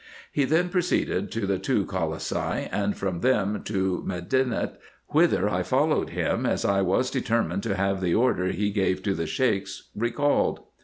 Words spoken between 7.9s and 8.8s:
the order he